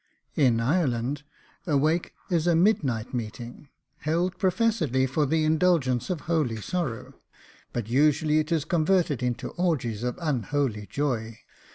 In 0.35 0.59
Ireland 0.59 1.21
a 1.67 1.77
wake 1.77 2.15
is 2.31 2.47
a 2.47 2.55
midnight 2.55 3.13
meeting, 3.13 3.69
held 3.99 4.39
professedly 4.39 5.05
for 5.05 5.27
the 5.27 5.43
indulgence 5.45 6.09
of 6.09 6.21
holy 6.21 6.55
sorrow, 6.59 7.13
but 7.71 7.87
usually 7.87 8.39
it 8.39 8.51
is 8.51 8.65
converted 8.65 9.21
into 9.21 9.49
orgies 9.49 10.01
of 10.01 10.17
unholy 10.19 10.87
joy. 10.87 11.37